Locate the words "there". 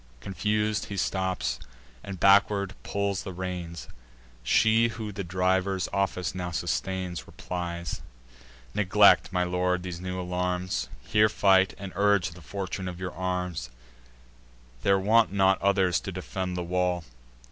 14.81-14.97